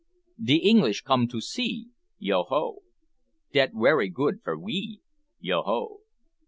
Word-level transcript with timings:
De 0.41 0.55
English 0.67 1.03
come 1.03 1.27
to 1.27 1.39
see, 1.39 1.89
Yo 2.17 2.41
ho! 2.41 2.79
Dat 3.53 3.75
werry 3.75 4.09
good 4.09 4.41
for 4.43 4.57
we, 4.57 4.99
Yo 5.39 5.61
ho! 5.61 5.99